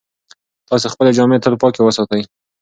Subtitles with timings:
[0.69, 2.21] تاسې خپلې جامې تل پاکې وساتئ.